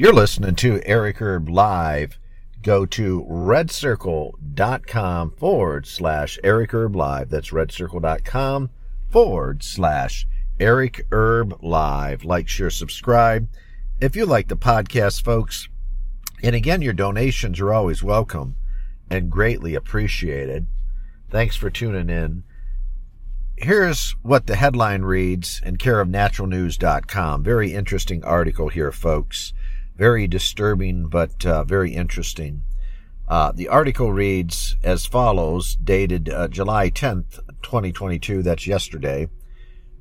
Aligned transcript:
You're 0.00 0.14
listening 0.14 0.54
to 0.54 0.80
Eric 0.86 1.20
Erb 1.20 1.50
Live. 1.50 2.18
Go 2.62 2.86
to 2.86 3.26
redcircle.com 3.28 5.32
forward 5.32 5.86
slash 5.86 6.38
Eric 6.42 6.72
Erb 6.72 6.96
Live. 6.96 7.28
That's 7.28 7.50
redcircle.com 7.50 8.70
forward 9.10 9.62
slash 9.62 10.26
Eric 10.58 11.06
Erb 11.12 11.62
Live. 11.62 12.24
Like, 12.24 12.48
share, 12.48 12.70
subscribe. 12.70 13.46
If 14.00 14.16
you 14.16 14.24
like 14.24 14.48
the 14.48 14.56
podcast, 14.56 15.22
folks, 15.22 15.68
and 16.42 16.56
again, 16.56 16.80
your 16.80 16.94
donations 16.94 17.60
are 17.60 17.74
always 17.74 18.02
welcome 18.02 18.56
and 19.10 19.30
greatly 19.30 19.74
appreciated. 19.74 20.66
Thanks 21.28 21.56
for 21.56 21.68
tuning 21.68 22.08
in. 22.08 22.44
Here's 23.58 24.12
what 24.22 24.46
the 24.46 24.56
headline 24.56 25.02
reads 25.02 25.60
in 25.62 25.76
care 25.76 26.00
of 26.00 26.08
naturalnews.com. 26.08 27.44
Very 27.44 27.74
interesting 27.74 28.24
article 28.24 28.70
here, 28.70 28.92
folks. 28.92 29.52
Very 30.00 30.26
disturbing, 30.26 31.08
but 31.08 31.44
uh, 31.44 31.62
very 31.64 31.92
interesting. 31.92 32.62
Uh, 33.28 33.52
the 33.52 33.68
article 33.68 34.10
reads 34.14 34.76
as 34.82 35.04
follows, 35.04 35.76
dated 35.76 36.30
uh, 36.30 36.48
July 36.48 36.88
10th, 36.88 37.38
2022. 37.60 38.42
That's 38.42 38.66
yesterday. 38.66 39.28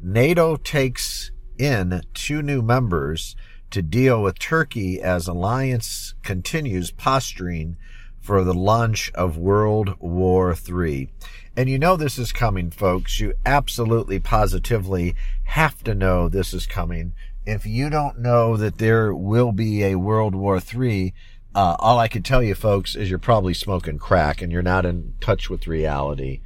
NATO 0.01 0.55
takes 0.55 1.31
in 1.57 2.01
two 2.13 2.41
new 2.41 2.61
members 2.61 3.35
to 3.71 3.81
deal 3.81 4.23
with 4.23 4.39
Turkey 4.39 5.01
as 5.01 5.27
alliance 5.27 6.13
continues 6.23 6.91
posturing 6.91 7.75
for 8.21 8.45
the 8.45 8.53
launch 8.53 9.11
of 9.15 9.37
World 9.37 9.97
War 9.99 10.55
III. 10.55 11.11
And 11.57 11.69
you 11.69 11.77
know 11.77 11.97
this 11.97 12.17
is 12.17 12.31
coming, 12.31 12.71
folks. 12.71 13.19
You 13.19 13.33
absolutely 13.45 14.19
positively 14.19 15.13
have 15.43 15.83
to 15.83 15.93
know 15.93 16.29
this 16.29 16.53
is 16.53 16.65
coming. 16.65 17.11
If 17.45 17.65
you 17.65 17.89
don't 17.89 18.19
know 18.19 18.57
that 18.57 18.77
there 18.77 19.13
will 19.13 19.51
be 19.51 19.83
a 19.83 19.95
World 19.95 20.35
War 20.35 20.59
III, 20.59 21.13
uh, 21.55 21.75
all 21.79 21.97
I 21.97 22.07
can 22.07 22.21
tell 22.21 22.43
you, 22.43 22.53
folks, 22.53 22.95
is 22.95 23.09
you're 23.09 23.19
probably 23.19 23.53
smoking 23.53 23.97
crack 23.97 24.41
and 24.41 24.51
you're 24.51 24.61
not 24.61 24.85
in 24.85 25.13
touch 25.19 25.49
with 25.49 25.67
reality. 25.67 26.41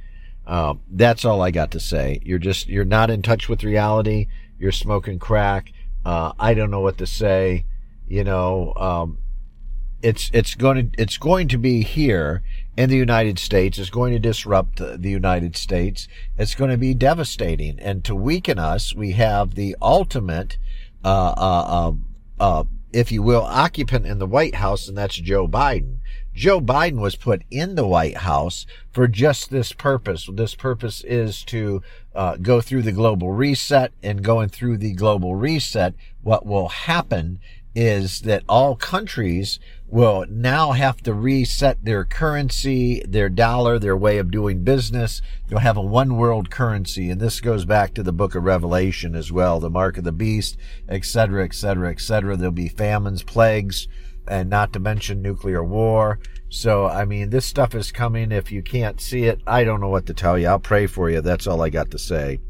Uh, 0.46 0.74
that's 0.90 1.24
all 1.24 1.42
I 1.42 1.50
got 1.50 1.70
to 1.72 1.80
say. 1.80 2.20
You're 2.24 2.38
just, 2.38 2.68
you're 2.68 2.84
not 2.84 3.10
in 3.10 3.22
touch 3.22 3.48
with 3.48 3.64
reality. 3.64 4.28
You're 4.58 4.72
smoking 4.72 5.18
crack. 5.18 5.72
Uh, 6.04 6.32
I 6.38 6.54
don't 6.54 6.70
know 6.70 6.80
what 6.80 6.98
to 6.98 7.06
say. 7.06 7.64
You 8.06 8.24
know, 8.24 8.74
um, 8.76 9.18
it's 10.04 10.30
it's 10.34 10.54
going 10.54 10.90
to 10.90 11.02
it's 11.02 11.16
going 11.16 11.48
to 11.48 11.56
be 11.56 11.82
here 11.82 12.42
in 12.76 12.90
the 12.90 12.96
United 12.96 13.38
States. 13.38 13.78
It's 13.78 13.88
going 13.88 14.12
to 14.12 14.18
disrupt 14.18 14.76
the 14.76 15.10
United 15.10 15.56
States. 15.56 16.06
It's 16.36 16.54
going 16.54 16.70
to 16.70 16.76
be 16.76 16.92
devastating, 16.92 17.80
and 17.80 18.04
to 18.04 18.14
weaken 18.14 18.58
us, 18.58 18.94
we 18.94 19.12
have 19.12 19.54
the 19.54 19.74
ultimate, 19.80 20.58
uh, 21.04 21.34
uh, 21.36 21.88
um, 21.88 22.06
uh, 22.40 22.64
if 22.92 23.10
you 23.10 23.22
will, 23.22 23.42
occupant 23.42 24.06
in 24.06 24.18
the 24.18 24.26
White 24.26 24.54
House, 24.54 24.88
and 24.88 24.96
that's 24.96 25.16
Joe 25.16 25.48
Biden. 25.48 25.98
Joe 26.32 26.60
Biden 26.60 27.00
was 27.00 27.16
put 27.16 27.42
in 27.50 27.74
the 27.74 27.86
White 27.86 28.18
House 28.18 28.66
for 28.92 29.06
just 29.06 29.50
this 29.50 29.72
purpose. 29.72 30.28
This 30.32 30.54
purpose 30.54 31.02
is 31.04 31.44
to 31.44 31.82
uh, 32.14 32.36
go 32.36 32.60
through 32.60 32.82
the 32.82 32.92
global 32.92 33.32
reset, 33.32 33.92
and 34.02 34.22
going 34.22 34.48
through 34.48 34.78
the 34.78 34.92
global 34.92 35.34
reset, 35.34 35.94
what 36.22 36.46
will 36.46 36.68
happen 36.68 37.38
is 37.74 38.20
that 38.22 38.44
all 38.48 38.76
countries 38.76 39.58
will 39.86 40.24
now 40.28 40.72
have 40.72 40.96
to 41.02 41.14
reset 41.14 41.84
their 41.84 42.04
currency, 42.04 43.02
their 43.06 43.28
dollar, 43.28 43.78
their 43.78 43.96
way 43.96 44.18
of 44.18 44.30
doing 44.30 44.64
business. 44.64 45.20
You'll 45.48 45.60
have 45.60 45.76
a 45.76 45.82
one 45.82 46.16
world 46.16 46.50
currency. 46.50 47.10
And 47.10 47.20
this 47.20 47.40
goes 47.40 47.64
back 47.64 47.94
to 47.94 48.02
the 48.02 48.12
book 48.12 48.34
of 48.34 48.44
Revelation 48.44 49.14
as 49.14 49.30
well, 49.30 49.60
the 49.60 49.70
mark 49.70 49.98
of 49.98 50.04
the 50.04 50.12
beast, 50.12 50.56
etc., 50.88 51.44
etc., 51.44 51.90
etc. 51.90 52.36
There'll 52.36 52.52
be 52.52 52.68
famines, 52.68 53.22
plagues, 53.22 53.86
and 54.26 54.48
not 54.48 54.72
to 54.72 54.80
mention 54.80 55.22
nuclear 55.22 55.62
war. 55.62 56.18
So, 56.48 56.86
I 56.86 57.04
mean, 57.04 57.30
this 57.30 57.46
stuff 57.46 57.74
is 57.74 57.92
coming. 57.92 58.32
If 58.32 58.52
you 58.52 58.62
can't 58.62 59.00
see 59.00 59.24
it, 59.24 59.40
I 59.46 59.64
don't 59.64 59.80
know 59.80 59.88
what 59.88 60.06
to 60.06 60.14
tell 60.14 60.38
you. 60.38 60.48
I'll 60.48 60.58
pray 60.58 60.86
for 60.86 61.10
you. 61.10 61.20
That's 61.20 61.46
all 61.46 61.62
I 61.62 61.68
got 61.68 61.90
to 61.90 61.98
say. 61.98 62.40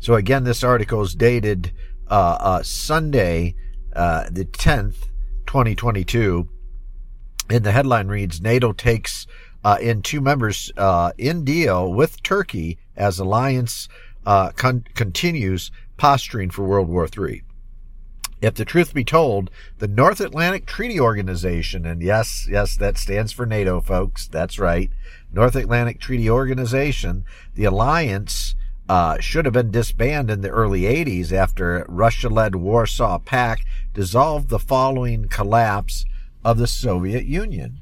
So 0.00 0.14
again, 0.14 0.44
this 0.44 0.62
article 0.62 1.00
is 1.00 1.14
dated 1.14 1.72
uh, 2.10 2.36
uh, 2.38 2.62
Sunday, 2.62 3.54
uh, 3.94 4.28
the 4.30 4.44
10th, 4.44 5.08
2022. 5.46 6.48
And 7.50 7.64
the 7.64 7.72
headline 7.72 8.08
reads 8.08 8.40
NATO 8.40 8.72
takes 8.72 9.26
uh, 9.64 9.78
in 9.80 10.02
two 10.02 10.20
members 10.20 10.72
uh, 10.76 11.12
in 11.18 11.44
deal 11.44 11.92
with 11.92 12.22
Turkey 12.22 12.78
as 12.96 13.18
alliance 13.18 13.88
uh, 14.26 14.50
con- 14.50 14.84
continues 14.94 15.70
posturing 15.96 16.50
for 16.50 16.64
World 16.64 16.88
War 16.88 17.06
III. 17.06 17.42
If 18.40 18.54
the 18.54 18.64
truth 18.64 18.92
be 18.92 19.04
told, 19.04 19.50
the 19.78 19.88
North 19.88 20.20
Atlantic 20.20 20.66
Treaty 20.66 21.00
Organization, 21.00 21.86
and 21.86 22.02
yes, 22.02 22.46
yes, 22.50 22.76
that 22.76 22.98
stands 22.98 23.32
for 23.32 23.46
NATO, 23.46 23.80
folks. 23.80 24.26
That's 24.26 24.58
right. 24.58 24.90
North 25.32 25.56
Atlantic 25.56 25.98
Treaty 25.98 26.28
Organization, 26.28 27.24
the 27.54 27.64
alliance 27.64 28.54
uh, 28.88 29.18
should 29.18 29.44
have 29.44 29.54
been 29.54 29.70
disbanded 29.70 30.34
in 30.34 30.40
the 30.42 30.50
early 30.50 30.82
80s 30.82 31.32
after 31.32 31.86
Russia 31.88 32.28
led 32.28 32.54
Warsaw 32.56 33.18
Pact 33.18 33.64
dissolved 33.94 34.48
the 34.48 34.58
following 34.58 35.28
collapse 35.28 36.04
of 36.44 36.58
the 36.58 36.66
Soviet 36.66 37.24
Union. 37.24 37.80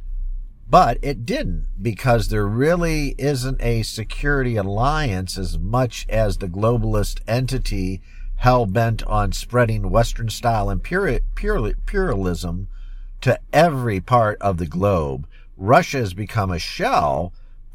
But 0.70 0.99
it 1.02 1.26
didn't 1.26 1.66
because 1.82 2.28
there 2.28 2.46
really 2.46 3.14
isn't 3.19 3.60
a 3.60 3.82
security 3.82 4.56
alliance 4.56 5.37
as 5.37 5.58
much 5.58 6.06
as 6.08 6.38
the 6.38 6.49
globalist 6.49 7.20
entity 7.26 8.00
hell 8.37 8.66
bent 8.66 9.02
on 9.05 9.32
spreading 9.32 9.90
Western 9.90 10.31
style 10.31 10.70
imperialism 10.70 12.69
to 13.20 13.38
every 13.52 14.00
part 14.00 14.40
of 14.40 14.56
the 14.56 14.66
globe. 14.66 15.26
Russia 15.56 15.98
has 15.98 16.14
become 16.14 16.50
a 16.50 16.58
shell 16.58 17.32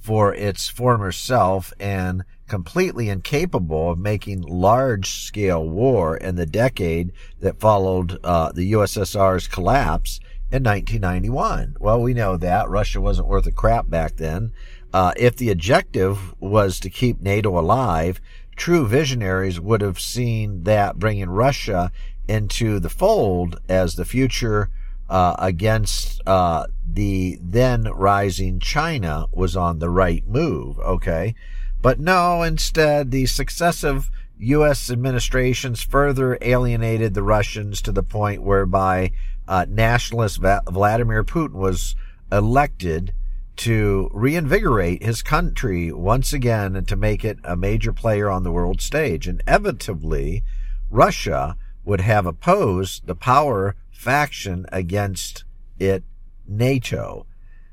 for 0.08 0.34
its 0.34 0.70
former 0.70 1.12
self 1.12 1.74
and 1.82 2.24
completely 2.48 3.10
incapable 3.10 3.92
of 3.92 4.00
making 4.00 4.42
large 4.42 5.10
scale 5.10 5.68
war 5.68 6.16
in 6.16 6.38
the 6.38 6.46
decade 6.46 7.12
that 7.42 7.60
followed 7.60 8.18
uh, 8.24 8.50
the 8.54 8.72
USSR's 8.72 9.50
collapse 9.50 10.22
in 10.50 10.64
1991. 10.64 11.76
Well, 11.78 12.02
we 12.02 12.14
know 12.14 12.38
that 12.38 12.70
Russia 12.70 13.02
wasn't 13.02 13.28
worth 13.28 13.48
a 13.48 13.52
crap 13.52 13.90
back 13.90 14.16
then. 14.16 14.54
Uh, 14.94 15.12
if 15.18 15.36
the 15.36 15.52
objective 15.52 16.34
was 16.40 16.80
to 16.80 16.90
keep 16.90 17.20
NATO 17.20 17.60
alive, 17.60 18.22
true 18.56 18.88
visionaries 18.88 19.60
would 19.60 19.82
have 19.82 20.00
seen 20.00 20.64
that 20.64 20.98
bringing 20.98 21.30
Russia 21.30 21.92
into 22.30 22.80
the 22.80 22.90
fold 22.90 23.60
as 23.68 23.96
the 23.96 24.06
future 24.06 24.70
uh, 25.10 25.36
against 25.38 26.22
uh, 26.26 26.68
the 26.94 27.38
then 27.42 27.84
rising 27.84 28.60
China 28.60 29.28
was 29.32 29.56
on 29.56 29.80
the 29.80 29.90
right 29.90 30.26
move. 30.28 30.80
Okay. 30.80 31.36
But 31.82 32.00
no, 32.00 32.42
instead, 32.42 33.12
the 33.12 33.26
successive 33.26 34.10
U.S. 34.40 34.90
administrations 34.90 35.82
further 35.82 36.38
alienated 36.42 37.14
the 37.14 37.24
Russians 37.24 37.82
to 37.84 37.92
the 37.92 38.04
point 38.04 38.42
whereby 38.42 39.12
uh, 39.48 39.66
nationalist 39.70 40.40
Vladimir 40.40 41.24
Putin 41.24 41.54
was 41.54 41.96
elected 42.32 43.14
to 43.58 44.10
reinvigorate 44.14 45.02
his 45.02 45.24
country 45.24 45.92
once 45.92 46.32
again 46.32 46.76
and 46.76 46.88
to 46.88 46.96
make 46.96 47.26
it 47.26 47.40
a 47.44 47.56
major 47.56 47.92
player 47.92 48.30
on 48.30 48.44
the 48.44 48.52
world 48.52 48.82
stage. 48.82 49.28
Inevitably, 49.28 50.44
Russia 50.90 51.58
would 51.84 52.02
have 52.02 52.26
opposed 52.26 53.08
the 53.08 53.16
power 53.16 53.76
faction 53.90 54.66
against 54.72 55.44
it, 55.80 56.04
NATO. 56.48 57.26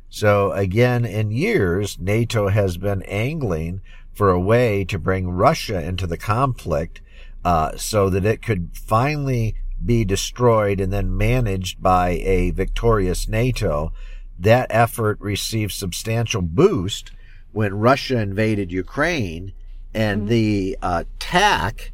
So 0.09 0.53
again, 0.53 1.05
in 1.05 1.31
years, 1.31 1.99
NATO 1.99 2.49
has 2.49 2.77
been 2.77 3.03
angling 3.03 3.81
for 4.13 4.31
a 4.31 4.41
way 4.41 4.85
to 4.85 4.99
bring 4.99 5.31
Russia 5.31 5.83
into 5.83 6.07
the 6.07 6.17
conflict 6.17 7.01
uh, 7.45 7.77
so 7.77 8.09
that 8.11 8.25
it 8.25 8.41
could 8.41 8.71
finally 8.75 9.57
be 9.85 10.05
destroyed 10.05 10.81
and 10.81 10.93
then 10.93 11.17
managed 11.17 11.83
by 11.83 12.11
a 12.23 12.51
victorious 12.53 13.29
NATO. 13.29 13.93
That 14.39 14.69
effort 14.71 15.21
received 15.21 15.73
substantial 15.73 16.43
boost 16.43 17.11
when 17.53 17.75
Russia 17.75 18.21
invaded 18.21 18.73
Ukraine 18.73 19.53
and 19.93 20.23
mm-hmm. 20.23 20.29
the 20.29 20.79
uh, 20.83 21.05
attack 21.17 21.93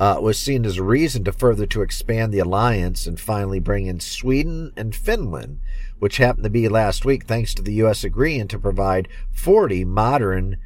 uh, 0.00 0.18
was 0.20 0.38
seen 0.38 0.64
as 0.64 0.76
a 0.76 0.82
reason 0.82 1.24
to 1.24 1.32
further 1.32 1.66
to 1.66 1.82
expand 1.82 2.32
the 2.32 2.38
alliance 2.38 3.06
and 3.06 3.20
finally 3.20 3.60
bring 3.60 3.86
in 3.86 4.00
Sweden 4.00 4.72
and 4.76 4.94
Finland, 4.94 5.60
which 5.98 6.18
happened 6.18 6.44
to 6.44 6.50
be 6.50 6.68
last 6.68 7.04
week 7.04 7.24
thanks 7.24 7.54
to 7.54 7.62
the 7.62 7.74
U.S. 7.74 8.04
agreeing 8.04 8.48
to 8.48 8.58
provide 8.58 9.08
40 9.32 9.84
modern 9.84 10.56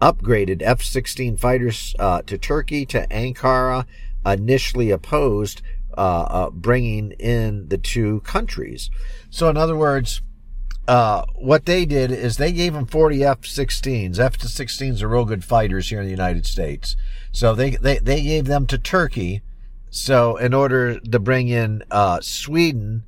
upgraded 0.00 0.62
F-16 0.62 1.38
fighters 1.38 1.94
uh, 1.98 2.22
to 2.22 2.36
Turkey, 2.36 2.84
to 2.86 3.06
Ankara, 3.08 3.86
initially 4.26 4.90
opposed 4.90 5.62
uh, 5.96 6.22
uh, 6.22 6.50
bringing 6.50 7.12
in 7.12 7.68
the 7.68 7.78
two 7.78 8.20
countries. 8.20 8.90
So, 9.30 9.48
in 9.48 9.56
other 9.56 9.76
words, 9.76 10.22
uh, 10.86 11.24
what 11.34 11.64
they 11.64 11.86
did 11.86 12.10
is 12.10 12.36
they 12.36 12.52
gave 12.52 12.74
them 12.74 12.86
40 12.86 13.24
F-16s. 13.24 14.18
F-16s 14.18 15.02
are 15.02 15.08
real 15.08 15.24
good 15.24 15.44
fighters 15.44 15.88
here 15.88 16.00
in 16.00 16.04
the 16.04 16.10
United 16.10 16.46
States. 16.46 16.96
So 17.32 17.54
they, 17.54 17.70
they, 17.70 17.98
they 17.98 18.22
gave 18.22 18.46
them 18.46 18.66
to 18.66 18.76
Turkey. 18.76 19.42
So 19.88 20.36
in 20.36 20.52
order 20.52 21.00
to 21.00 21.18
bring 21.18 21.48
in, 21.48 21.82
uh, 21.90 22.20
Sweden 22.20 23.04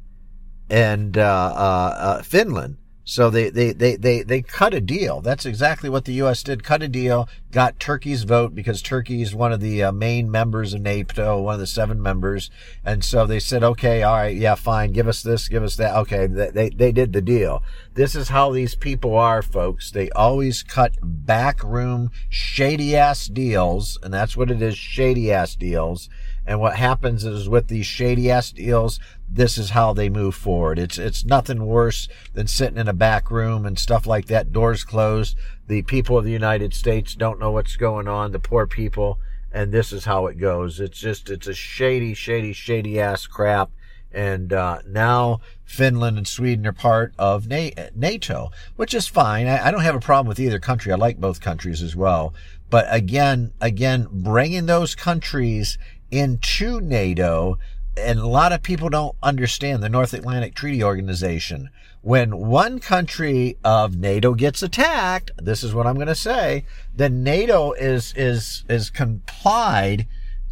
and, 0.69 1.17
uh, 1.17 1.53
uh 1.57 2.23
Finland. 2.23 2.77
So 3.09 3.31
they, 3.31 3.51
they, 3.51 3.73
they, 3.73 3.95
they, 3.95 4.25
they 4.25 4.43
cut 4.43 4.75
a 4.75 4.81
deal. 4.81 5.21
That's 5.21 5.47
exactly 5.47 5.89
what 5.89 6.07
the 6.07 6.15
U.S. 6.15 6.43
did. 6.43 6.65
Cut 6.65 6.83
a 6.83 6.89
deal, 6.89 7.29
got 7.53 7.79
Turkey's 7.79 8.25
vote 8.25 8.53
because 8.53 8.83
Turkey 8.83 9.23
is 9.23 9.33
one 9.33 9.53
of 9.53 9.61
the 9.61 9.85
uh, 9.85 9.93
main 9.93 10.29
members 10.29 10.75
of 10.75 10.81
NATO, 10.81 11.41
one 11.41 11.55
of 11.55 11.61
the 11.61 11.69
seven 11.69 12.03
members. 12.03 12.51
And 12.85 13.05
so 13.05 13.25
they 13.25 13.39
said, 13.39 13.63
okay, 13.63 14.03
all 14.03 14.17
right, 14.17 14.37
yeah, 14.37 14.57
fine. 14.57 14.91
Give 14.91 15.07
us 15.07 15.23
this, 15.23 15.47
give 15.47 15.63
us 15.63 15.77
that. 15.77 15.95
Okay. 15.95 16.27
They, 16.27 16.69
they 16.71 16.91
did 16.91 17.13
the 17.13 17.23
deal. 17.23 17.63
This 17.95 18.17
is 18.17 18.31
how 18.31 18.51
these 18.51 18.75
people 18.75 19.17
are, 19.17 19.41
folks. 19.41 19.93
They 19.93 20.11
always 20.11 20.65
cut 20.65 20.97
backroom 21.01 22.11
shady 22.29 22.97
ass 22.97 23.29
deals. 23.29 24.01
And 24.03 24.13
that's 24.13 24.37
what 24.37 24.51
it 24.51 24.61
is. 24.61 24.77
Shady 24.77 25.33
ass 25.33 25.55
deals. 25.55 26.09
And 26.47 26.61
what 26.61 26.77
happens 26.77 27.25
is 27.25 27.49
with 27.49 27.67
these 27.67 27.87
shady 27.87 28.31
ass 28.31 28.53
deals, 28.53 29.01
this 29.29 29.59
is 29.59 29.71
how 29.71 29.93
they 29.93 30.09
move 30.09 30.35
forward. 30.35 30.79
It's 30.79 30.99
it's 30.99 31.25
nothing 31.25 31.67
worse 31.67 32.09
than 32.35 32.47
sitting 32.47 32.79
in 32.79 32.87
a 32.87 32.93
back 32.97 33.31
room 33.31 33.67
and 33.67 33.79
stuff 33.79 34.07
like 34.07 34.27
that, 34.27 34.53
doors 34.53 34.85
closed. 34.85 35.37
The 35.67 35.83
people 35.83 36.19
of 36.19 36.25
the 36.25 36.33
United 36.33 36.75
States 36.75 37.15
don't 37.15 37.41
know 37.41 37.51
what's 37.51 37.77
going 37.77 38.09
on, 38.09 38.33
the 38.33 38.39
poor 38.39 38.67
people, 38.67 39.19
and 39.53 39.73
this 39.73 39.93
is 39.93 40.05
how 40.05 40.27
it 40.27 40.39
goes. 40.39 40.81
It's 40.81 40.99
just 40.99 41.31
it's 41.31 41.47
a 41.47 41.55
shady, 41.55 42.15
shady, 42.15 42.53
shady 42.53 43.01
ass 43.01 43.27
crap. 43.27 43.71
And 44.13 44.53
uh, 44.53 44.79
now 44.87 45.41
Finland 45.65 46.17
and 46.17 46.27
Sweden 46.27 46.67
are 46.67 46.73
part 46.73 47.13
of 47.19 47.49
NATO, 47.49 48.51
which 48.77 48.95
is 48.95 49.07
fine. 49.07 49.47
I, 49.47 49.67
I 49.67 49.71
don't 49.71 49.83
have 49.83 49.95
a 49.95 50.01
problem 50.01 50.29
with 50.29 50.41
either 50.41 50.59
country. 50.59 50.91
I 50.91 50.97
like 50.97 51.19
both 51.19 51.41
countries 51.41 51.83
as 51.83 51.95
well. 51.95 52.33
But 52.71 52.87
again, 52.89 53.53
again, 53.61 54.09
bringing 54.11 54.67
those 54.67 54.95
countries 54.95 55.77
into 56.11 56.81
NATO 56.81 57.59
and 57.97 58.19
a 58.19 58.27
lot 58.27 58.53
of 58.53 58.63
people 58.63 58.89
don't 58.89 59.17
understand 59.23 59.83
the 59.83 59.89
North 59.89 60.13
Atlantic 60.13 60.55
Treaty 60.55 60.83
Organization. 60.83 61.71
When 62.03 62.37
one 62.37 62.79
country 62.79 63.57
of 63.65 63.97
NATO 63.97 64.35
gets 64.35 64.63
attacked, 64.63 65.31
this 65.39 65.65
is 65.65 65.75
what 65.75 65.87
I'm 65.87 65.97
going 65.97 66.07
to 66.07 66.15
say, 66.15 66.65
then 66.95 67.25
NATO 67.25 67.73
is, 67.73 68.13
is, 68.17 68.65
is 68.69 68.91
complied 68.91 70.07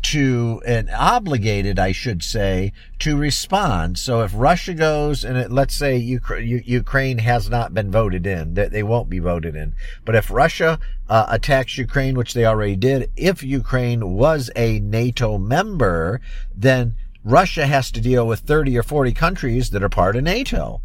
to 0.04 0.60
and 0.66 0.90
obligated, 0.90 1.78
I 1.78 1.92
should 1.92 2.22
say, 2.22 2.72
to 2.98 3.16
respond. 3.16 3.98
So 3.98 4.22
if 4.22 4.32
Russia 4.34 4.74
goes 4.74 5.24
and 5.24 5.36
it, 5.38 5.50
let's 5.50 5.74
say 5.74 5.96
Ukraine 5.96 7.18
has 7.18 7.48
not 7.48 7.72
been 7.72 7.90
voted 7.90 8.26
in, 8.26 8.54
that 8.54 8.70
they 8.70 8.82
won't 8.82 9.08
be 9.08 9.18
voted 9.18 9.56
in. 9.56 9.74
But 10.04 10.14
if 10.14 10.30
Russia 10.30 10.78
uh, 11.08 11.26
attacks 11.28 11.78
Ukraine, 11.78 12.16
which 12.16 12.34
they 12.34 12.44
already 12.44 12.76
did, 12.76 13.10
if 13.16 13.42
Ukraine 13.42 14.10
was 14.10 14.50
a 14.54 14.78
NATO 14.80 15.38
member, 15.38 16.20
then 16.54 16.94
Russia 17.24 17.66
has 17.66 17.90
to 17.90 18.02
deal 18.02 18.26
with 18.26 18.40
30 18.40 18.76
or 18.76 18.82
40 18.82 19.14
countries 19.14 19.70
that 19.70 19.82
are 19.82 19.88
part 19.88 20.14
of 20.14 20.22
NATO. 20.22 20.82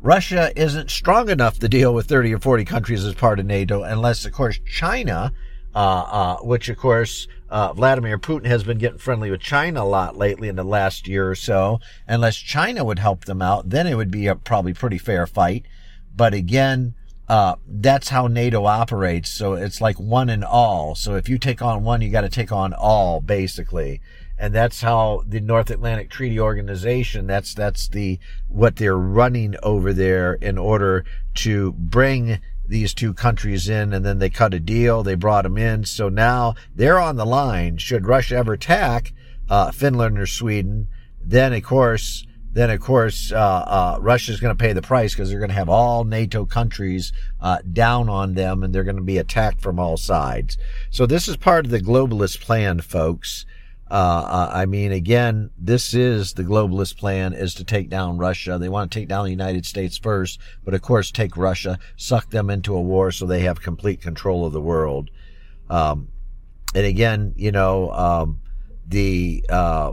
Russia 0.00 0.52
isn't 0.54 0.88
strong 0.88 1.28
enough 1.28 1.58
to 1.58 1.68
deal 1.68 1.92
with 1.92 2.06
30 2.06 2.32
or 2.32 2.38
40 2.38 2.64
countries 2.64 3.04
as 3.04 3.14
part 3.14 3.40
of 3.40 3.46
NATO 3.46 3.82
unless, 3.82 4.24
of 4.24 4.32
course, 4.32 4.60
China, 4.64 5.32
uh, 5.74 5.78
uh, 5.78 6.36
which, 6.38 6.68
of 6.68 6.76
course, 6.76 7.26
uh, 7.50 7.72
Vladimir 7.72 8.18
Putin 8.18 8.46
has 8.46 8.62
been 8.62 8.78
getting 8.78 8.98
friendly 8.98 9.32
with 9.32 9.40
China 9.40 9.82
a 9.82 9.84
lot 9.84 10.16
lately 10.16 10.48
in 10.48 10.54
the 10.54 10.64
last 10.64 11.08
year 11.08 11.28
or 11.28 11.34
so. 11.34 11.80
Unless 12.06 12.36
China 12.36 12.84
would 12.84 13.00
help 13.00 13.24
them 13.24 13.42
out, 13.42 13.68
then 13.68 13.88
it 13.88 13.96
would 13.96 14.12
be 14.12 14.28
a 14.28 14.36
probably 14.36 14.72
pretty 14.72 14.98
fair 14.98 15.26
fight. 15.26 15.66
But 16.14 16.34
again, 16.34 16.94
uh, 17.28 17.56
that's 17.66 18.10
how 18.10 18.28
NATO 18.28 18.64
operates. 18.64 19.28
So 19.28 19.54
it's 19.54 19.80
like 19.80 19.98
one 19.98 20.30
and 20.30 20.44
all. 20.44 20.94
So 20.94 21.16
if 21.16 21.28
you 21.28 21.36
take 21.36 21.60
on 21.60 21.82
one, 21.82 22.00
you 22.00 22.10
got 22.10 22.20
to 22.20 22.28
take 22.28 22.52
on 22.52 22.72
all, 22.72 23.20
basically 23.20 24.00
and 24.40 24.54
that's 24.54 24.80
how 24.80 25.22
the 25.26 25.38
North 25.38 25.70
Atlantic 25.70 26.08
Treaty 26.08 26.40
Organization 26.40 27.26
that's 27.26 27.54
that's 27.54 27.88
the 27.88 28.18
what 28.48 28.76
they're 28.76 28.96
running 28.96 29.54
over 29.62 29.92
there 29.92 30.34
in 30.34 30.56
order 30.56 31.04
to 31.34 31.72
bring 31.72 32.40
these 32.66 32.94
two 32.94 33.12
countries 33.12 33.68
in 33.68 33.92
and 33.92 34.04
then 34.04 34.18
they 34.18 34.30
cut 34.30 34.54
a 34.54 34.60
deal 34.60 35.02
they 35.02 35.14
brought 35.14 35.42
them 35.42 35.58
in 35.58 35.84
so 35.84 36.08
now 36.08 36.54
they're 36.74 36.98
on 36.98 37.16
the 37.16 37.26
line 37.26 37.76
should 37.76 38.06
Russia 38.06 38.36
ever 38.36 38.54
attack 38.54 39.12
uh, 39.50 39.70
Finland 39.70 40.18
or 40.18 40.26
Sweden 40.26 40.88
then 41.22 41.52
of 41.52 41.62
course 41.62 42.26
then 42.52 42.70
of 42.70 42.80
course 42.80 43.32
uh, 43.32 43.36
uh, 43.36 43.98
Russia's 44.00 44.40
going 44.40 44.56
to 44.56 44.62
pay 44.64 44.72
the 44.72 44.80
price 44.80 45.12
because 45.12 45.28
they're 45.28 45.38
going 45.38 45.50
to 45.50 45.54
have 45.54 45.68
all 45.68 46.04
NATO 46.04 46.46
countries 46.46 47.12
uh, 47.40 47.58
down 47.72 48.08
on 48.08 48.34
them 48.34 48.62
and 48.62 48.74
they're 48.74 48.84
going 48.84 48.96
to 48.96 49.02
be 49.02 49.18
attacked 49.18 49.60
from 49.60 49.78
all 49.78 49.96
sides. 49.96 50.56
So 50.90 51.06
this 51.06 51.28
is 51.28 51.36
part 51.36 51.64
of 51.66 51.70
the 51.70 51.80
globalist 51.80 52.40
plan, 52.40 52.80
folks. 52.80 53.44
Uh, 53.90 53.94
uh, 53.94 54.50
I 54.52 54.66
mean, 54.66 54.92
again, 54.92 55.50
this 55.58 55.94
is 55.94 56.34
the 56.34 56.44
globalist 56.44 56.96
plan 56.96 57.32
is 57.32 57.54
to 57.54 57.64
take 57.64 57.90
down 57.90 58.18
Russia. 58.18 58.56
They 58.56 58.68
want 58.68 58.92
to 58.92 58.98
take 58.98 59.08
down 59.08 59.24
the 59.24 59.32
United 59.32 59.66
States 59.66 59.98
first, 59.98 60.38
but 60.64 60.74
of 60.74 60.82
course, 60.82 61.10
take 61.10 61.36
Russia, 61.36 61.78
suck 61.96 62.30
them 62.30 62.50
into 62.50 62.76
a 62.76 62.80
war 62.80 63.10
so 63.10 63.26
they 63.26 63.40
have 63.40 63.60
complete 63.60 64.00
control 64.00 64.46
of 64.46 64.52
the 64.52 64.60
world. 64.60 65.10
Um, 65.68 66.08
and 66.74 66.86
again, 66.86 67.34
you 67.36 67.50
know, 67.50 67.90
um, 67.90 68.40
the, 68.86 69.44
uh, 69.48 69.92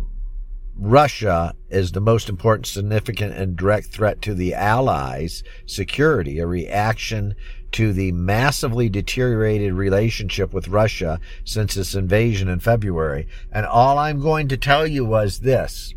Russia 0.79 1.55
is 1.69 1.91
the 1.91 2.01
most 2.01 2.29
important, 2.29 2.67
significant, 2.67 3.34
and 3.34 3.55
direct 3.55 3.88
threat 3.88 4.22
to 4.22 4.36
the 4.36 4.53
Allies' 4.53 5.43
security, 5.65 6.38
a 6.38 6.46
reaction 6.46 7.34
to 7.72 7.91
the 7.91 8.12
massively 8.12 8.88
deteriorated 8.88 9.74
relationship 9.74 10.53
with 10.53 10.67
Russia 10.67 11.19
since 11.43 11.75
its 11.75 11.96
invasion 11.96 12.48
in 12.48 12.60
February. 12.60 13.27
And 13.51 13.65
all 13.65 13.98
I'm 13.98 14.22
going 14.22 14.48
to 14.50 14.57
tell 14.57 14.86
you 14.86 15.03
was 15.03 15.39
this. 15.39 15.93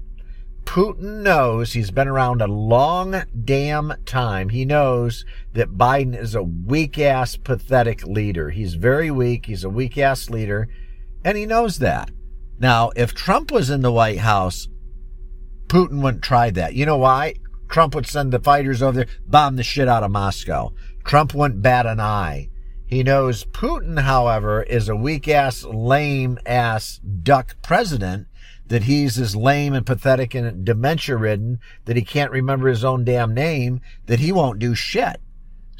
Putin 0.65 1.23
knows 1.23 1.73
he's 1.73 1.91
been 1.91 2.09
around 2.09 2.41
a 2.41 2.47
long 2.47 3.23
damn 3.45 3.93
time. 4.07 4.51
He 4.51 4.65
knows 4.65 5.25
that 5.53 5.77
Biden 5.77 6.17
is 6.17 6.35
a 6.35 6.43
weak 6.43 6.99
ass, 6.99 7.37
pathetic 7.37 8.07
leader. 8.07 8.51
He's 8.51 8.75
very 8.75 9.11
weak. 9.11 9.47
He's 9.47 9.65
a 9.65 9.71
weak 9.71 9.99
ass 9.99 10.31
leader. 10.31 10.69
And 11.25 11.37
he 11.37 11.45
knows 11.45 11.79
that. 11.79 12.11
Now, 12.61 12.91
if 12.95 13.15
Trump 13.15 13.51
was 13.51 13.71
in 13.71 13.81
the 13.81 13.91
White 13.91 14.19
House, 14.19 14.69
Putin 15.67 16.03
wouldn't 16.03 16.23
try 16.23 16.51
that. 16.51 16.75
You 16.75 16.85
know 16.85 16.99
why? 16.99 17.35
Trump 17.71 17.95
would 17.95 18.07
send 18.07 18.33
the 18.33 18.39
fighters 18.39 18.83
over 18.83 18.99
there, 18.99 19.07
bomb 19.27 19.57
the 19.57 19.63
shit 19.63 19.89
out 19.89 20.03
of 20.03 20.11
Moscow. 20.11 20.73
Trump 21.05 21.33
wouldn't 21.33 21.63
bat 21.63 21.87
an 21.87 22.01
eye. 22.01 22.51
He 22.85 23.03
knows 23.03 23.45
Putin, 23.45 24.01
however, 24.01 24.63
is 24.65 24.89
a 24.89 24.97
weak 24.97 25.27
ass, 25.27 25.65
lame 25.65 26.39
ass 26.45 27.01
duck 27.23 27.57
president, 27.63 28.27
that 28.67 28.83
he's 28.83 29.19
as 29.19 29.35
lame 29.35 29.73
and 29.73 29.87
pathetic 29.87 30.35
and 30.35 30.65
dementia 30.65 31.17
ridden 31.17 31.61
that 31.87 31.97
he 31.97 32.03
can't 32.03 32.31
remember 32.31 32.69
his 32.69 32.85
own 32.85 33.05
damn 33.05 33.33
name, 33.33 33.81
that 34.07 34.19
he 34.19 34.33
won't 34.33 34.59
do 34.59 34.75
shit. 34.75 35.21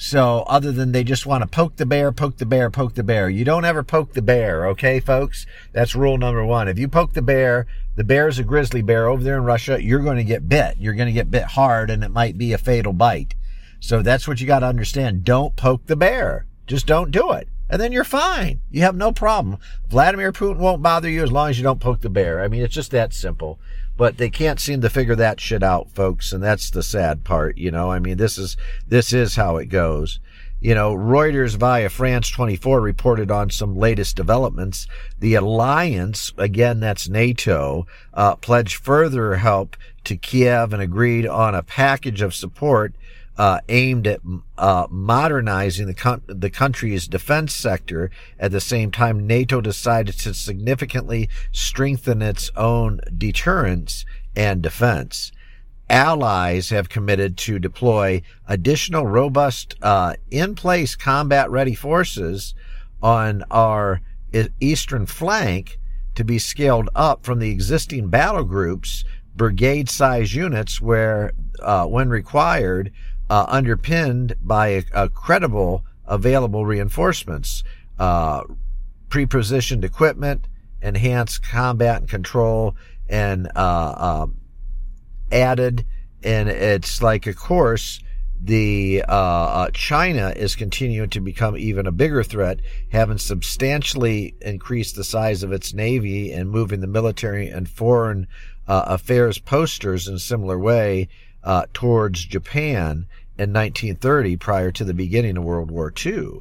So 0.03 0.45
other 0.47 0.73
than 0.73 0.93
they 0.93 1.05
just 1.05 1.27
want 1.27 1.43
to 1.43 1.47
poke 1.47 1.77
the 1.77 1.85
bear, 1.85 2.11
poke 2.11 2.39
the 2.39 2.47
bear, 2.47 2.71
poke 2.71 2.95
the 2.95 3.03
bear. 3.03 3.29
You 3.29 3.45
don't 3.45 3.67
ever 3.67 3.83
poke 3.83 4.15
the 4.15 4.23
bear, 4.23 4.67
okay, 4.69 4.99
folks? 4.99 5.45
That's 5.75 5.95
rule 5.95 6.17
number 6.17 6.43
one. 6.43 6.69
If 6.69 6.79
you 6.79 6.89
poke 6.89 7.13
the 7.13 7.21
bear, 7.21 7.67
the 7.97 8.03
bear 8.03 8.27
is 8.27 8.39
a 8.39 8.43
grizzly 8.43 8.81
bear 8.81 9.09
over 9.09 9.23
there 9.23 9.37
in 9.37 9.45
Russia, 9.45 9.79
you're 9.79 9.99
going 9.99 10.17
to 10.17 10.25
get 10.25 10.49
bit. 10.49 10.79
You're 10.79 10.95
going 10.95 11.09
to 11.09 11.13
get 11.13 11.31
bit 11.31 11.45
hard 11.45 11.91
and 11.91 12.03
it 12.03 12.13
might 12.13 12.39
be 12.39 12.55
a 12.55 12.59
fatal 12.59 12.95
bite. 12.95 13.35
So 13.79 14.01
that's 14.01 14.27
what 14.27 14.41
you 14.41 14.47
got 14.47 14.61
to 14.61 14.67
understand. 14.67 15.23
Don't 15.23 15.55
poke 15.55 15.85
the 15.85 15.97
bear. 15.97 16.47
Just 16.67 16.87
don't 16.87 17.11
do 17.11 17.33
it. 17.33 17.49
And 17.69 17.79
then 17.79 17.93
you're 17.93 18.03
fine. 18.03 18.63
You 18.71 18.81
have 18.81 18.97
no 18.97 19.13
problem. 19.13 19.59
Vladimir 19.91 20.33
Putin 20.33 20.57
won't 20.57 20.83
bother 20.83 21.11
you 21.11 21.23
as 21.23 21.31
long 21.31 21.51
as 21.51 21.59
you 21.59 21.63
don't 21.63 21.79
poke 21.79 22.01
the 22.01 22.09
bear. 22.09 22.41
I 22.41 22.49
mean, 22.49 22.63
it's 22.63 22.75
just 22.75 22.91
that 22.93 23.13
simple 23.13 23.61
but 24.01 24.17
they 24.17 24.31
can't 24.31 24.59
seem 24.59 24.81
to 24.81 24.89
figure 24.89 25.15
that 25.15 25.39
shit 25.39 25.63
out, 25.63 25.91
folks. 25.91 26.33
And 26.33 26.43
that's 26.43 26.71
the 26.71 26.83
sad 26.83 27.23
part, 27.23 27.59
you 27.59 27.71
know. 27.71 27.91
I 27.91 27.99
mean, 27.99 28.17
this 28.17 28.39
is, 28.39 28.57
this 28.89 29.13
is 29.13 29.37
how 29.37 29.59
it 29.59 29.67
goes. 29.67 30.21
You 30.59 30.75
know, 30.75 30.95
Reuters 30.95 31.57
via 31.57 31.91
France 31.91 32.31
24 32.31 32.81
reported 32.81 33.31
on 33.31 33.51
some 33.51 33.77
latest 33.77 34.17
developments. 34.17 34.87
The 35.19 35.35
alliance, 35.35 36.33
again, 36.39 36.81
that's 36.81 37.11
NATO, 37.11 37.87
uh, 38.15 38.37
pledged 38.37 38.83
further 38.83 39.35
help 39.35 39.77
to 40.05 40.17
Kiev 40.17 40.73
and 40.73 40.81
agreed 40.81 41.27
on 41.27 41.55
a 41.55 41.63
package 41.63 42.23
of 42.23 42.35
support 42.35 42.95
uh, 43.41 43.59
aimed 43.71 44.07
at 44.07 44.21
uh, 44.59 44.87
modernizing 44.91 45.87
the, 45.87 46.21
the 46.27 46.51
country's 46.51 47.09
defense 47.09 47.55
sector. 47.55 48.11
At 48.39 48.53
the 48.53 48.61
same 48.61 48.91
time, 48.91 49.27
NATO 49.27 49.63
decided 49.63 50.19
to 50.19 50.35
significantly 50.35 51.31
strengthen 51.51 52.21
its 52.21 52.51
own 52.55 53.01
deterrence 53.17 54.05
and 54.37 54.61
defense. 54.61 55.33
Allies 55.89 56.69
have 56.69 56.91
committed 56.91 57.39
to 57.39 57.59
deploy 57.59 58.21
additional 58.47 59.07
robust, 59.07 59.75
uh, 59.81 60.17
in 60.31 60.55
place 60.55 60.95
combat 60.95 61.51
ready 61.51 61.75
forces 61.75 62.55
on 63.03 63.43
our 63.51 64.03
eastern 64.61 65.07
flank 65.07 65.79
to 66.15 66.25
be 66.25 66.39
scaled 66.39 66.91
up 66.95 67.25
from 67.25 67.39
the 67.39 67.51
existing 67.51 68.11
battle 68.11 68.45
groups, 68.45 69.03
brigade 69.35 69.89
size 69.89 70.35
units 70.35 70.79
where, 70.79 71.33
uh, 71.63 71.87
when 71.87 72.11
required, 72.11 72.93
uh, 73.31 73.47
underpinned 73.49 74.35
by 74.43 74.69
a, 74.69 74.83
a, 74.93 75.09
credible 75.09 75.85
available 76.05 76.67
reinforcements, 76.67 77.63
uh, 78.01 78.43
pre-positioned 79.09 79.85
equipment, 79.85 80.49
enhanced 80.83 81.43
combat 81.43 82.01
and 82.01 82.11
control, 82.11 82.75
and 83.09 83.49
uh, 83.55 83.95
um, 83.97 84.41
added. 85.31 85.87
And 86.25 86.49
it's 86.49 87.01
like, 87.01 87.29
of 87.29 87.37
course, 87.37 88.01
the 88.43 89.05
uh, 89.09 89.13
uh, 89.13 89.71
China 89.71 90.31
is 90.35 90.57
continuing 90.57 91.11
to 91.11 91.21
become 91.21 91.57
even 91.57 91.87
a 91.87 91.93
bigger 91.93 92.25
threat, 92.25 92.59
having 92.91 93.19
substantially 93.19 94.35
increased 94.41 94.97
the 94.97 95.05
size 95.05 95.45
of 95.45 95.53
its 95.53 95.73
navy 95.73 96.33
and 96.33 96.51
moving 96.51 96.81
the 96.81 96.89
military 96.89 97.49
and 97.49 97.69
foreign 97.69 98.27
uh, 98.67 98.83
affairs 98.87 99.39
posters 99.39 100.09
in 100.09 100.15
a 100.15 100.19
similar 100.19 100.59
way 100.59 101.09
uh, 101.45 101.67
towards 101.73 102.25
Japan 102.25 103.07
in 103.39 103.53
1930 103.53 104.37
prior 104.37 104.71
to 104.73 104.85
the 104.85 104.95
beginning 104.95 105.37
of 105.37 105.45
World 105.45 105.71
War 105.71 105.93
II. 106.05 106.41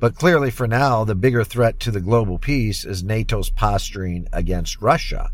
But 0.00 0.14
clearly, 0.14 0.50
for 0.50 0.68
now, 0.68 1.04
the 1.04 1.14
bigger 1.14 1.44
threat 1.44 1.80
to 1.80 1.90
the 1.90 2.00
global 2.00 2.38
peace 2.38 2.84
is 2.84 3.02
NATO's 3.02 3.50
posturing 3.50 4.28
against 4.32 4.80
Russia. 4.80 5.30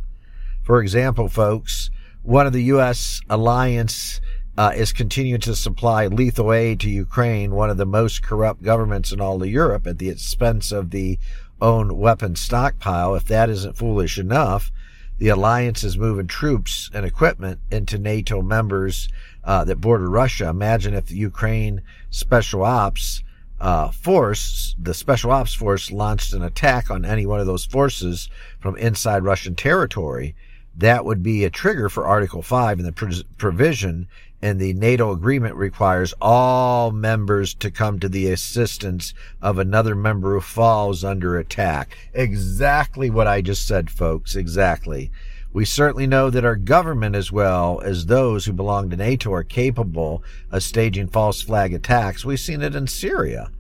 For 0.63 0.81
example, 0.81 1.29
folks, 1.29 1.91
one 2.23 2.47
of 2.47 2.55
the 2.55 2.63
U.S. 2.65 3.21
alliance 3.29 4.23
uh, 4.57 4.73
is 4.75 4.93
continuing 4.93 5.41
to 5.43 5.55
supply 5.55 6.07
lethal 6.07 6.53
aid 6.53 6.81
to 6.81 6.89
Ukraine, 6.89 7.55
one 7.55 7.69
of 7.69 7.77
the 7.77 7.85
most 7.85 8.23
corrupt 8.23 8.63
governments 8.63 9.13
in 9.13 9.21
all 9.21 9.43
of 9.43 9.49
Europe, 9.49 9.87
at 9.87 9.99
the 9.99 10.09
expense 10.09 10.73
of 10.73 10.91
the 10.91 11.19
own 11.61 11.99
weapon 11.99 12.35
stockpile. 12.35 13.15
If 13.15 13.25
that 13.25 13.51
isn't 13.51 13.77
foolish 13.77 14.19
enough, 14.19 14.73
the 15.19 15.29
alliance 15.29 15.85
is 15.85 15.97
moving 15.97 16.27
troops 16.27 16.91
and 16.93 17.07
equipment 17.07 17.61
into 17.71 17.99
NATO 17.99 18.43
members 18.43 19.09
uh, 19.45 19.65
that 19.65 19.81
border 19.81 20.09
Russia. 20.09 20.49
Imagine 20.49 20.95
if 20.95 21.07
the 21.07 21.17
Ukraine 21.17 21.83
Special 22.11 22.65
Ops 22.65 23.23
uh, 23.61 23.91
Force, 23.91 24.75
the 24.79 24.95
Special 24.95 25.31
Ops 25.31 25.55
Force, 25.55 25.91
launched 25.91 26.33
an 26.33 26.43
attack 26.43 26.91
on 26.91 27.05
any 27.05 27.27
one 27.27 27.41
of 27.41 27.47
those 27.47 27.65
forces 27.65 28.29
from 28.59 28.77
inside 28.77 29.23
Russian 29.23 29.55
territory. 29.55 30.35
That 30.77 31.05
would 31.05 31.23
be 31.23 31.45
a 31.45 31.51
trigger 31.51 31.89
for 31.89 32.07
Article 32.07 32.43
5 32.43 32.81
and 32.81 32.89
the 32.89 33.25
provision 33.39 34.09
and 34.45 34.61
the 34.61 34.75
NATO 34.75 35.11
agreement 35.11 35.55
requires 35.55 36.13
all 36.21 36.91
members 36.91 37.55
to 37.55 37.71
come 37.71 37.99
to 38.01 38.11
the 38.11 38.31
assistance 38.31 39.15
of 39.41 39.59
another 39.59 39.95
member 39.95 40.35
who 40.35 40.41
falls 40.43 41.03
under 41.03 41.39
attack. 41.39 41.97
Exactly 42.13 43.09
what 43.09 43.27
I 43.27 43.41
just 43.41 43.67
said, 43.67 43.91
folks. 43.91 44.37
Exactly. 44.37 45.11
We 45.55 45.65
certainly 45.65 46.07
know 46.07 46.29
that 46.29 46.45
our 46.45 46.57
government, 46.57 47.17
as 47.17 47.33
well 47.33 47.81
as 47.85 48.05
those 48.05 48.45
who 48.45 48.53
belong 48.53 48.91
to 48.91 48.97
NATO, 48.97 49.33
are 49.33 49.45
capable 49.45 50.23
of 50.51 50.63
staging 50.63 51.09
false 51.09 51.41
flag 51.41 51.73
attacks. 51.73 52.23
We've 52.23 52.39
seen 52.39 52.61
it 52.61 52.75
in 52.75 52.87
Syria. 52.87 53.51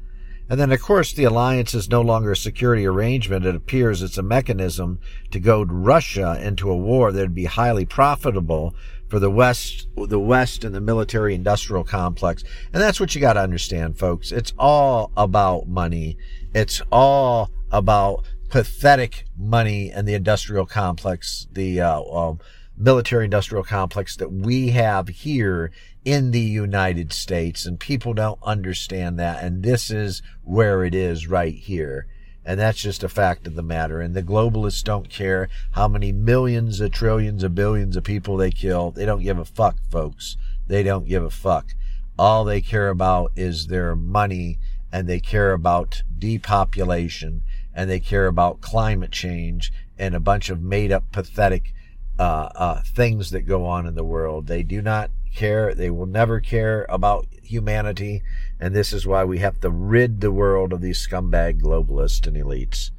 And 0.49 0.61
then, 0.61 0.73
of 0.73 0.83
course, 0.83 1.13
the 1.13 1.25
alliance 1.25 1.75
is 1.75 1.89
no 1.89 2.03
longer 2.03 2.33
a 2.33 2.37
security 2.37 2.87
arrangement. 2.87 3.47
It 3.47 3.55
appears 3.55 4.03
it's 4.03 4.19
a 4.19 4.23
mechanism 4.23 4.99
to 5.31 5.41
goad 5.41 5.73
Russia 5.73 6.39
into 6.41 6.71
a 6.71 6.77
war 6.77 7.13
that 7.13 7.21
would 7.21 7.35
be 7.35 7.47
highly 7.47 7.87
profitable 7.87 8.75
for 9.09 9.19
the 9.19 9.31
West, 9.31 9.89
the 9.97 10.21
West 10.21 10.65
and 10.65 10.75
the 10.75 10.81
military 10.81 11.35
industrial 11.35 11.85
complex. 11.85 12.45
And 12.73 12.83
that's 12.83 13.01
what 13.01 13.15
you 13.15 13.21
got 13.21 13.35
to 13.35 13.41
understand, 13.41 13.99
folks. 13.99 14.33
It's 14.33 14.53
all 14.59 15.13
about 15.17 15.67
money. 15.67 16.19
It's 16.55 16.83
all 16.93 17.51
about 17.71 18.25
pathetic 18.51 19.25
money 19.39 19.91
and 19.91 20.07
the 20.07 20.15
industrial 20.15 20.67
complex, 20.67 21.47
the 21.53 21.81
uh, 21.81 22.01
uh, 22.01 22.35
military 22.77 23.25
industrial 23.25 23.65
complex 23.65 24.17
that 24.17 24.33
we 24.33 24.71
have 24.71 25.09
here 25.09 25.71
in 26.05 26.31
the 26.31 26.41
United 26.41 27.13
States. 27.13 27.67
And 27.67 27.81
people 27.81 28.15
don't 28.15 28.39
understand 28.43 29.19
that. 29.19 29.43
And 29.43 29.63
this 29.63 29.91
is 29.91 30.23
where 30.43 30.85
it 30.85 30.95
is 30.95 31.29
right 31.29 31.55
here. 31.55 32.07
And 32.45 32.61
that's 32.61 32.83
just 32.83 33.03
a 33.03 33.09
fact 33.09 33.47
of 33.47 33.55
the 33.55 33.63
matter. 33.63 34.01
And 34.01 34.15
the 34.15 34.23
globalists 34.23 34.85
don't 34.85 35.09
care 35.09 35.49
how 35.73 35.89
many 35.89 36.13
millions 36.13 36.81
of 36.81 36.93
trillions 36.93 37.43
of 37.43 37.55
billions 37.55 37.97
of 37.97 38.05
people 38.05 38.37
they 38.37 38.51
kill. 38.51 38.91
They 38.91 39.07
don't 39.07 39.23
give 39.23 39.39
a 39.39 39.45
fuck, 39.45 39.77
folks. 39.91 40.37
They 40.67 40.83
don't 40.83 41.09
give 41.09 41.25
a 41.25 41.31
fuck. 41.31 41.75
All 42.19 42.45
they 42.45 42.61
care 42.61 42.91
about 42.91 43.33
is 43.35 43.67
their 43.67 43.97
money 43.97 44.59
and 44.93 45.09
they 45.09 45.21
care 45.21 45.53
about 45.53 46.03
depopulation 46.19 47.43
and 47.75 47.91
they 47.91 47.99
care 47.99 48.27
about 48.27 48.61
climate 48.61 49.11
change 49.11 49.73
and 49.99 50.15
a 50.15 50.21
bunch 50.21 50.51
of 50.51 50.63
made 50.63 50.93
up 50.93 51.11
pathetic 51.11 51.73
uh, 52.19 52.49
uh, 52.55 52.83
things 52.83 53.31
that 53.31 53.43
go 53.43 53.67
on 53.67 53.87
in 53.87 53.95
the 53.95 54.05
world. 54.05 54.47
They 54.47 54.63
do 54.63 54.81
not 54.81 55.11
care. 55.35 55.75
They 55.75 55.91
will 55.91 56.07
never 56.07 56.41
care 56.41 56.87
about 56.89 57.27
humanity. 57.43 58.23
And 58.59 58.75
this 58.75 58.93
is 58.93 59.07
why 59.07 59.25
we 59.25 59.39
have 59.39 59.61
to 59.61 59.71
rid 59.71 60.21
the 60.21 60.33
world 60.33 60.73
of 60.73 60.81
these 60.81 61.07
scumbag 61.07 61.61
globalists 61.61 62.27
and 62.27 62.37
elites. 62.37 62.91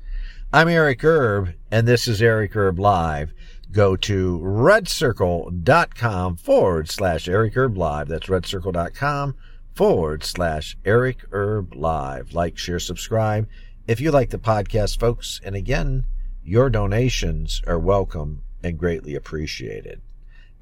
I'm 0.54 0.68
Eric 0.68 1.04
Erb, 1.04 1.54
and 1.72 1.88
this 1.88 2.08
is 2.08 2.22
Eric 2.22 2.56
Erb 2.56 2.80
Live. 2.80 3.34
Go 3.72 3.96
to 3.98 4.40
redcircle.com 4.40 6.38
forward 6.38 6.90
slash 6.90 7.28
Eric 7.28 7.58
Erb 7.58 7.78
Live. 7.78 8.08
That's 8.08 8.28
redcircle.com 8.28 9.36
forward 9.74 10.24
slash 10.24 10.78
Eric 10.86 11.26
Erb 11.34 11.76
Live. 11.76 12.34
Like, 12.34 12.58
share, 12.58 12.80
subscribe 12.80 13.48
if 13.88 14.00
you 14.00 14.12
like 14.12 14.30
the 14.30 14.38
podcast, 14.38 15.00
folks. 15.00 15.42
And 15.44 15.56
again, 15.56 16.06
your 16.44 16.70
donations 16.70 17.62
are 17.68 17.80
welcome 17.80 18.42
and 18.64 18.78
greatly 18.78 19.16
appreciated. 19.16 20.02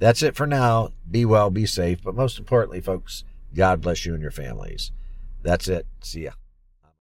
That's 0.04 0.22
it 0.22 0.36
for 0.36 0.46
now. 0.46 0.90
Be 1.10 1.24
well, 1.24 1.50
be 1.50 1.66
safe, 1.66 2.04
but 2.04 2.14
most 2.14 2.38
importantly, 2.38 2.82
folks, 2.82 3.24
God 3.56 3.80
bless 3.80 4.06
you 4.06 4.14
and 4.14 4.22
your 4.22 4.32
families. 4.32 4.92
That's 5.44 5.70
it. 5.70 5.88
See 6.02 6.26
ya. 6.26 6.32